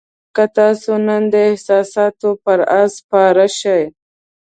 که 0.35 0.43
تاسو 0.57 0.91
نن 1.07 1.23
د 1.33 1.35
احساساتو 1.49 2.29
پر 2.43 2.59
آس 2.79 2.91
سپاره 2.99 3.47
شئ. 3.59 3.83